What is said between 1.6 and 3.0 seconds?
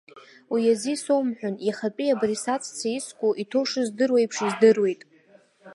иахатәи абри саҵәца